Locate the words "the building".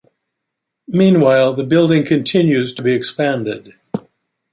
1.53-2.03